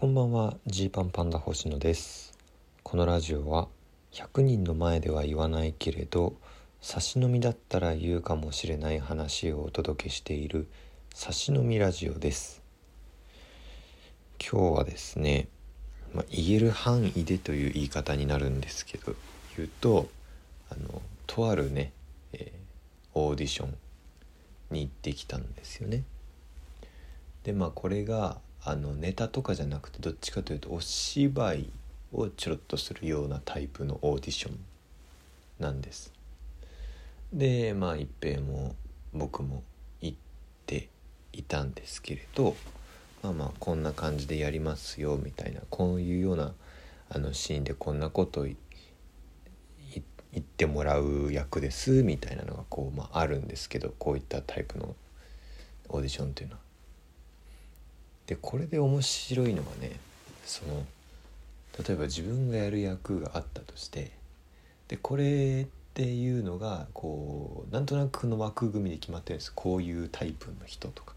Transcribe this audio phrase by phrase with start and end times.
[0.00, 2.32] こんばんはジーパンパンダ星野です。
[2.82, 3.68] このラジオは
[4.12, 6.32] 100人の前では言わないけれど
[6.80, 10.66] 差し飲みだったら言うかもしれない話をお届けしている
[11.12, 12.62] 差し飲みラジオです。
[14.40, 15.48] 今日はですね、
[16.14, 19.14] まあ、言える範囲でという言い方になるんですけど
[19.58, 20.08] 言うと
[20.70, 21.92] あのとあるね、
[22.32, 23.76] えー、オーディション
[24.70, 26.04] に行ってきたんですよね。
[27.44, 31.70] でまあこれがあのネタとかじゃなくてどっちかというとお芝居
[32.12, 34.58] をちょろっとするようなタイプのオーディション
[35.58, 36.12] なんです
[37.32, 38.74] でまあ一平も
[39.14, 39.62] 僕も
[40.00, 40.18] 行っ
[40.66, 40.88] て
[41.32, 42.56] いたんですけれど
[43.22, 46.52] まあまあこんな感じでやりますよみたいなこういうような
[47.08, 48.56] あのシーンでこんなこと言
[50.38, 54.94] ってもらう役ですみたいなのがこう、まあ、あるんですけどこういったタイプの
[55.88, 56.69] オーディションっていうのは。
[58.30, 59.90] でこれで面白いのはね
[60.46, 60.86] その
[61.84, 64.12] 例えば自分がやる役があったとして
[64.86, 69.52] でこれっていうのがこうなんとなくの枠組みで決まってるんです。
[69.52, 71.14] こういうタイプの人とか。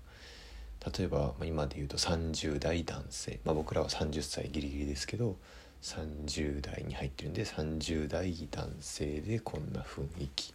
[0.97, 5.37] 例えば、ま、今で言うと30代男性、まあ、僕らは30歳ギリギリですけど
[5.83, 10.49] 30代に入ってるんで30代男性でこんな雰囲気。
[10.49, 10.53] っ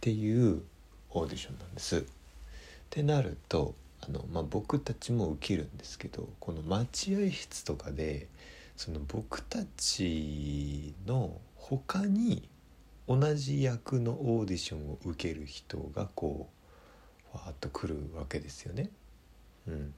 [0.00, 0.62] ていう
[1.10, 1.98] オーディションなんです。
[1.98, 2.02] っ
[2.88, 8.28] てなるとあの、まあ、僕たちも受けるんですけどこの待合室とかで
[8.76, 12.48] その僕たちの他に
[13.06, 16.48] 同じ役のオーディションを受ける人がこ
[17.34, 18.88] うわーっと来るわけですよね。
[19.68, 19.94] うん、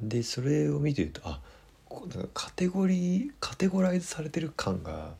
[0.00, 1.40] でそれを見てるとあ
[1.88, 5.14] こうなんかカテゴリーカテゴライズされてる感が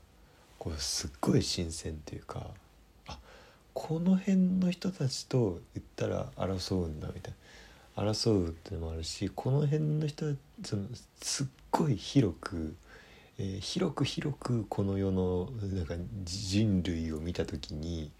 [0.59, 2.47] こうすっごい新鮮っていうか
[3.75, 7.37] この辺の人たちと言ったら争うんだみたいな。
[7.97, 10.85] 争うってのもあるしこの辺の人その
[11.21, 12.75] すっごい広く、
[13.39, 18.11] えー、広く広くこの世のなんか人類を見た時に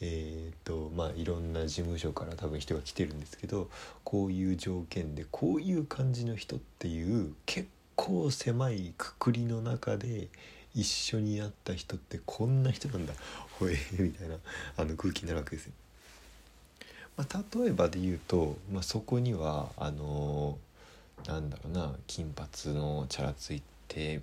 [0.00, 3.70] えーとまあ、いろんな事務所から多分人が来てるんですけど
[4.02, 10.28] こういう条件でこういう感じの人っていう結構狭いくくりの中で
[10.74, 13.14] 一緒にやった人ってこんな人なんだ。
[13.64, 14.36] ほえ みたいな
[14.76, 15.72] あの空気になるわけですよ。
[17.16, 24.20] まあ、例えばで言うと、まあ、そこにはあのー、なんだろうな金髪のチャラついて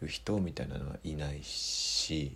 [0.00, 2.32] る人みたいなのはいないし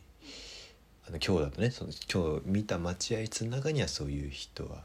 [1.08, 4.84] あの今日だとねその今日見た待合室の中にはそういう人は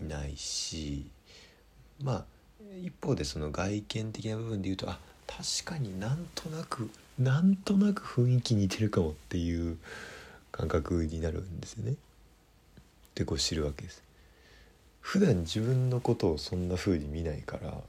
[0.00, 1.06] いないし
[2.02, 2.24] まあ
[2.82, 9.76] 一方でその外見的な部分で言うとあ確かになんとなくなんとなく雰囲気似てるかもっていう
[10.52, 11.94] 感覚になるんですよね。
[13.14, 14.02] でこう知るわけです。
[15.00, 17.80] 普段自分のことをそんな風に見ないから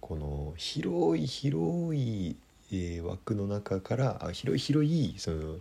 [0.00, 2.36] この広い広い、
[2.72, 5.56] えー、枠の中からあ広い広いその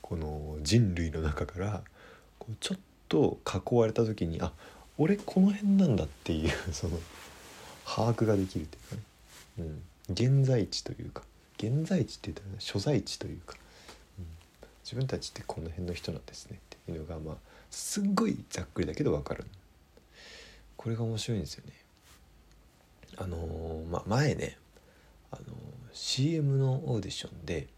[0.00, 1.82] この人類の中から
[2.38, 2.78] こうちょっ
[3.08, 4.52] と囲われた時にあ
[4.98, 6.98] 俺この辺なんだっていう その
[7.84, 9.02] 把握ができるっていうかね、
[9.58, 9.62] う
[10.12, 11.22] ん、現在地というか
[11.58, 13.56] 現在地って言ったら所在地というか、
[14.84, 16.72] 自分たちってこの辺の人なんですねって。
[16.90, 17.36] いうのがまあ
[17.70, 19.44] すっごいざっくりだけど分かる。
[20.76, 21.72] これが面白いんですよね。
[23.18, 24.56] あのー、まあ前ね
[25.30, 25.46] あのー、
[25.92, 27.68] CM のオーディションで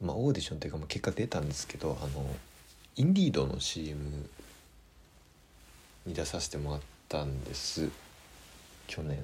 [0.00, 2.26] まあオーディションっていうかまあ結果出たんですけどあの
[2.96, 4.00] インディードの CM
[6.06, 7.88] に出させてもらったんです。
[8.86, 9.18] 去年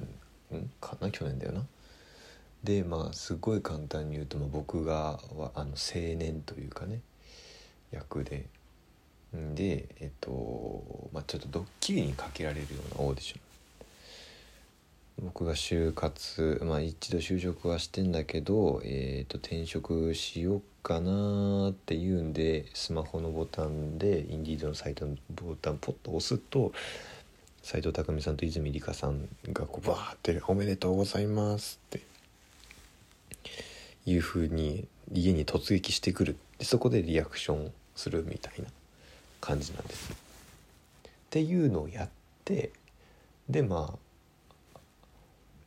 [0.55, 1.11] んかな？
[1.11, 1.63] 去年だよな？
[2.65, 5.21] でまあすごい簡単に言うと、まあ、僕が
[5.55, 7.01] あの青年というかね
[7.91, 8.47] 役で。
[9.55, 13.41] でえっと、まあ、ちょっとドッキリにかけられるようなオーディション。
[15.23, 26.73] 僕が就活まあ一度就職はしてんだけど、えー、と転職しようかなっていうんでスマホのボタンでインディードのサイトのボタンポッと押すと
[27.63, 32.01] 斎藤工さんと泉里香さんがこうバーって「おめでとうございます」って
[34.06, 38.68] いうふうに家に突撃してくるでそこでリアクションするみたいな
[39.41, 40.12] 感じなんです。
[40.12, 40.16] っ
[41.30, 42.09] ていうのをやっ
[42.45, 42.71] て
[43.48, 44.78] でまあ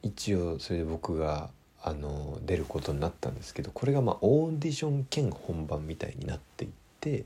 [0.01, 1.50] 一応それで僕が
[1.81, 7.25] あの出ることになったんですけどこれがまあオーディション兼本番みたいになっていって、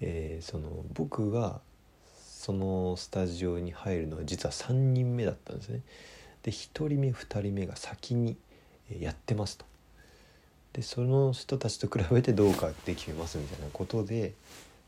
[0.00, 1.60] えー、その僕が
[2.16, 5.80] そのスタジオに入るのは実は3人目だったんですね。
[6.42, 8.36] で1人目2人目が先に
[8.98, 9.69] やってますと。
[10.72, 14.34] でその人たちと比べてどうかって決めますみたいなことで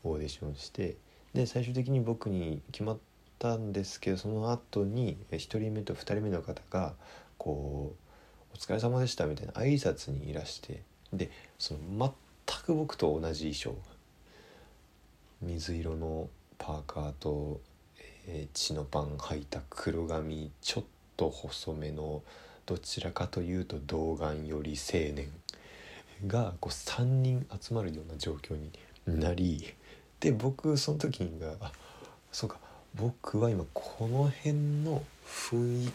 [0.03, 0.95] オーディションして
[1.33, 2.97] で最終的に僕に決まっ
[3.39, 6.93] たんですけどその後に1人目と2人目の方が
[7.37, 10.81] こう「お疲れ様でした」みたいな挨拶にいらして
[11.11, 11.79] でその
[12.47, 13.93] 全く僕と同じ衣装
[15.41, 17.59] 水色のパーカーと、
[18.27, 20.83] えー、血のパン履いた黒髪ちょっ
[21.17, 22.21] と細めの
[22.65, 25.29] どちらかというと童顔より青年
[26.27, 28.71] がこう3人集まるような状況に
[29.07, 29.73] なり
[30.19, 31.71] で僕その時があ
[32.31, 32.57] そうか
[32.95, 34.53] 僕は今この辺
[34.83, 35.91] の雰囲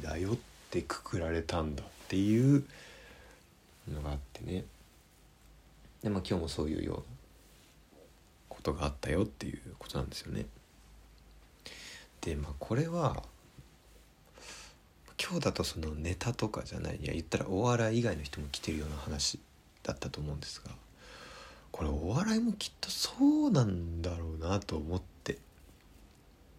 [0.00, 0.36] だよっ
[0.70, 2.64] てくくられたんだっていう
[3.92, 4.64] のがあってね
[6.02, 7.02] でまあ今日もそういうような
[8.48, 10.46] ことがあったよっていうことなんですよね。
[12.20, 13.22] でまあこれは
[15.22, 19.38] 今日だとそのネタとかじゃないいや言ったらお笑い以外の人も来てるような話
[19.88, 20.70] だったと思うんですが
[21.72, 25.38] これお笑いもきっとそうなんだろうなと思って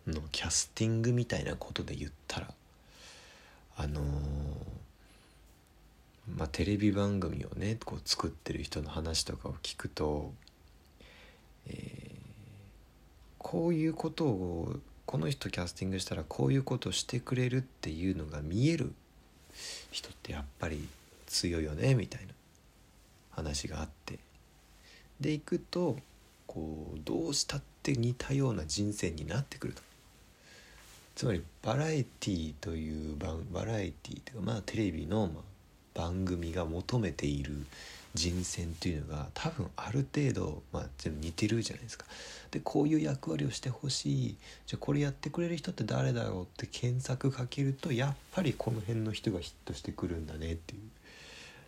[0.08, 2.48] のキャスティングみたいなことで言ったら
[3.78, 4.04] あのー、
[6.38, 10.34] まあテレビ番組をねこう作ってる人の話とかを聞くと、
[11.68, 12.18] えー、
[13.38, 18.92] こういうことをこの人キャスティングしたらこういうことをしてくれるっていうのが見える
[19.92, 20.88] 人ってやっぱり
[21.28, 22.34] 強いよねみたいな。
[23.40, 24.20] 話があって。
[25.20, 25.98] でいくと
[26.48, 29.82] こうどうしたって似たような人生になってくると。
[31.16, 35.30] つまりバラエティーという番バラエティーというかまあテレビの
[35.94, 37.66] 番組が求めている
[38.16, 42.06] 人選というのが多分ある程度、まあ、似てるじゃないですか。
[42.52, 44.36] でこういう役割をしてほしい。
[44.66, 50.82] じゃあこれやってくれる人って誰だろうって検索かけるとやっぱりこの辺の人がヒットしてくるんだねっていう。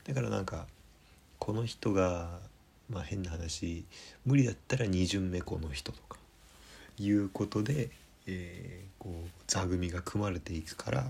[0.06, 0.66] だからなんか
[1.42, 2.38] この人が
[2.88, 3.84] まあ変な話
[4.28, 6.20] 無理だったら2巡目この人とか
[7.00, 7.90] いうことで、
[8.28, 11.02] えー、こう座組が組まれていくから、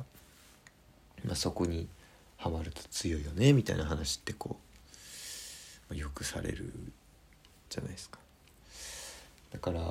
[1.26, 1.90] まあ、そこに
[2.38, 4.56] はまると強いよねみたいな話ってこ
[5.90, 6.72] うまあよくされる
[7.70, 8.18] じゃないですか。
[9.52, 9.82] だから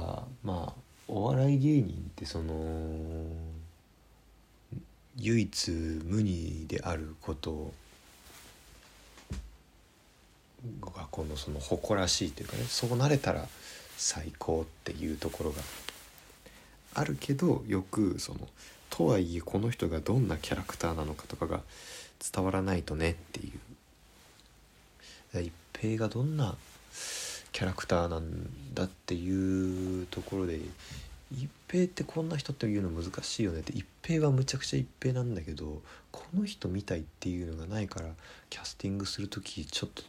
[0.43, 0.73] まあ
[1.07, 2.55] お笑い芸人ってその
[5.19, 7.75] 唯一無二であること
[10.81, 13.47] がこのその誇らしいというかねそうなれたら
[13.97, 15.63] 最高っていうところが
[16.95, 18.41] あるけどよくその
[18.91, 21.61] とはいえこの人がどんなキャラクターなのかとかが
[22.33, 23.53] 伝わらないとねっていう。
[25.39, 26.57] 一平がどんな
[27.53, 30.59] キャラクターなんだっていうところで
[31.33, 35.81] 一平ってこんな人っていうの難しいよねって一平はむちゃくちゃ一平なんだけど
[36.11, 38.09] この人みたいっていうのがないから
[38.49, 40.03] キャスティングする時ちょっと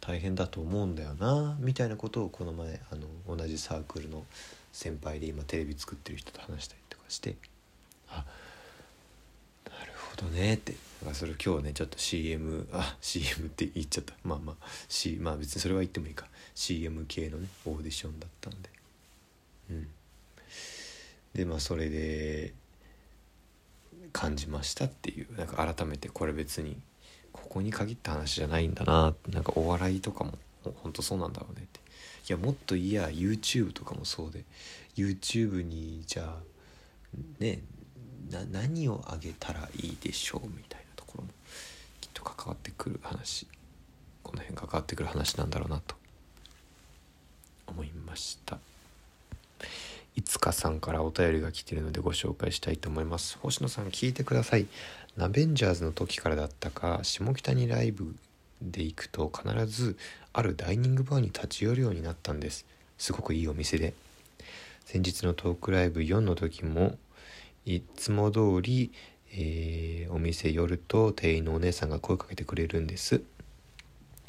[0.00, 4.24] 大変だと思うんだよなみたいなことをこの前あの同じサークルの
[4.72, 7.36] 先輩で今テレビ作ってる人と話したりとかして
[8.08, 8.24] あ
[9.68, 10.74] なるほどねって。
[11.02, 14.14] だかそれ今日ねちょっと CM あ CM って言っちゃった。
[14.22, 16.26] まあまあ、C、まあ別にそれは言ってもいいか。
[16.54, 18.68] CM 系のねオーディションだったんで。
[19.70, 19.88] うん。
[21.34, 22.52] でまあそれで
[24.12, 25.36] 感じましたっていう。
[25.36, 26.76] なんか改めてこれ別に
[27.32, 30.32] ここに限った話じゃないんだななんかお笑いとかも
[30.82, 31.80] ほんとそうなんだろうねって。
[32.28, 34.44] いやもっといや YouTube とかもそうで。
[34.96, 36.36] YouTube にじゃあ
[37.38, 37.60] ね
[38.30, 41.30] な何をあげたらいいでしょうみたいなところも
[42.00, 43.46] きっと関わってくる話
[44.22, 45.96] この辺関わってくる話なんだろうなと
[47.66, 48.58] 思いました。
[50.20, 54.66] いつかさんからお便りが来てるのでご紹介したいと思います星野さん聞いてください
[55.16, 58.14] ナベンジャーズの時からだったか下北にライブ
[58.60, 59.96] で行くと必ず
[60.34, 62.66] あるダイニングバーに立ち寄るようになったんです
[62.98, 63.94] すごくいいお店で
[64.84, 66.98] 先日のトークライブ4の時も
[67.64, 68.92] いつも通り、
[69.32, 73.22] えー、お店寄ると店員のお姉さんが声かけてくれるんです。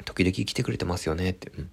[0.04, 1.50] 時々来てくれてますよねって。
[1.58, 1.70] うん。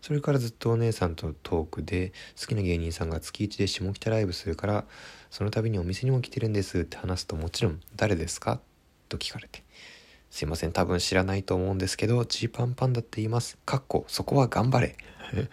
[0.00, 4.84] それからずっとお姉さんとトークで好きな芸人さんが月1で下北ライブするから
[5.30, 8.60] その度にお店にも来てるんですって話すともちろん誰ですか？
[9.08, 9.64] と聞かれて。
[10.30, 10.72] すいません。
[10.72, 13.58] 多分知らないと思うんですけどジーパンパンダって言います。
[13.64, 14.96] かっこそこは頑張れ。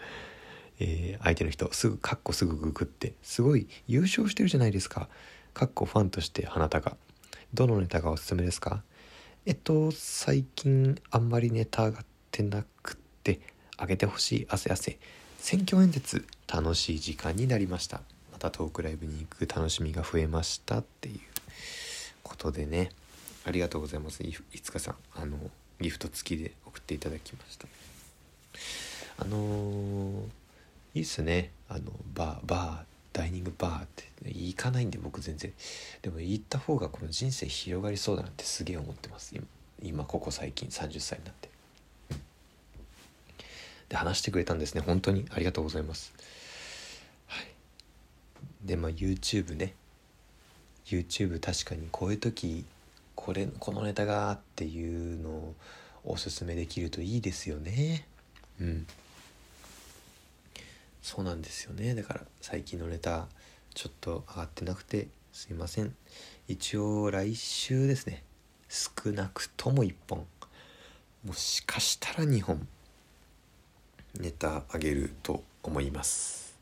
[0.78, 5.08] えー、相手の人すぐカッコすぐググってすごい優勝してるじゃないですか。
[5.54, 6.96] カッコファンとして花高。
[7.54, 8.82] どのネタがおすすめですか？
[9.46, 13.40] えっと最近あんまりネタ上がってなくって
[13.78, 14.98] 上げてほしい汗汗。
[15.38, 18.00] 選挙演説楽しい時間になりました。
[18.32, 21.20] またトークライブに行く楽しみが増えましたっていう
[22.22, 22.90] ことでね。
[23.44, 24.22] ありがとうございます。
[24.22, 25.38] いつかさんあの
[25.80, 27.68] ギフト付きで送っていただきました。
[29.18, 30.22] あのー
[30.96, 31.50] いいっすね。
[31.68, 35.52] あのバーバーダイニングバーって行かないんで僕全然。
[36.00, 39.34] でも行った方がこの人生広がりそうだなってすげえ思ってます。
[39.36, 39.46] 今
[39.82, 41.50] 今ここ最近30歳になって。
[43.88, 44.80] で話してくれたんですね。
[44.80, 45.26] 本当に。
[45.30, 46.12] ありがとうございます。
[47.26, 47.46] はい。
[48.64, 49.74] でまあ YouTube ね。
[50.86, 52.64] YouTube 確かにこういう時
[53.14, 55.54] これこのネタがっていうのを
[56.04, 58.06] おすすめできるといいですよね。
[58.60, 58.86] うん。
[61.02, 61.94] そうなんですよね。
[61.94, 63.26] だから最近のネタ
[63.74, 65.94] ちょっと上がってなくてすいません。
[66.48, 68.22] 一応来週ですね。
[68.68, 70.26] 少なくとも1本。
[71.24, 72.66] もしかしたら2本。
[74.20, 76.56] ネタあげると思います、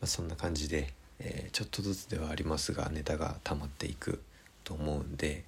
[0.00, 4.22] まあ、そんな感じで、えー、ちょっとずつではありますがネタが溜まっていく
[4.64, 5.44] と思うんで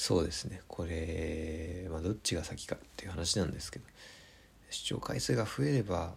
[0.00, 0.62] そうですね。
[0.66, 3.84] これ、まあ、どっちが先かっていう話なんですけど
[4.70, 6.14] 視聴回数が増えれば、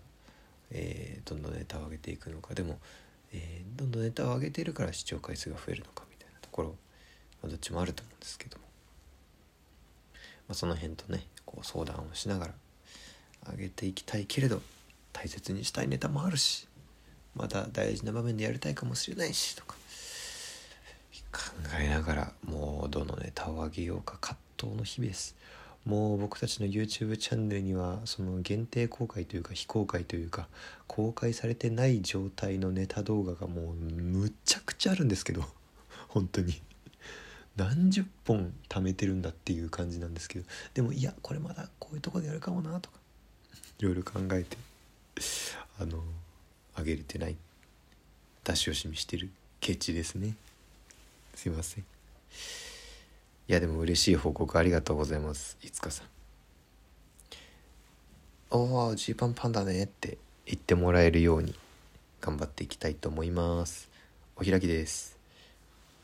[0.72, 2.54] えー、どんどんネタを上げていくのか。
[2.54, 2.80] でも、
[3.34, 8.64] えー、どんどんネタを上げてるから視聴回数が増えるのかみたいなところ、まあ、どっちもあると思うんですけども、
[10.14, 12.54] まあ、その辺とねこう相談をしながら
[13.52, 14.62] 上げていきたいけれど
[15.12, 16.68] 大切にしたいネタもあるし
[17.36, 19.76] また大事な場面でやりたいかもしれないしとか
[21.32, 21.40] 考
[21.80, 25.36] えながらもうどのネタを上げようか葛藤の日々です。
[25.86, 30.48] もう僕たちの YouTube チャンネルにはその限定公開というか非公開というか
[30.88, 35.44] 公開されてない状態のネタ動画がもうむちゃくちゃあるんですけど
[36.08, 36.62] 本当に。
[37.56, 42.98] 何十本貯めてるんだっていう感じなんですけどでもいやこれまだこういうとこでやるかもなとか
[43.84, 44.56] いろいろ考えて
[45.78, 46.02] あの
[46.74, 47.36] あげれてない。
[48.46, 49.30] 出し惜しみしてる。
[49.60, 50.36] ケチですね。
[51.36, 51.84] すいません。
[51.84, 51.86] い
[53.48, 55.58] やでも嬉しい報告ありがとうございます。
[55.62, 56.08] いつかさん。
[58.52, 61.54] おおジーパンパンだねって言ってもらえるように
[62.22, 63.90] 頑張っていきたいと思います。
[64.38, 65.13] お開きです。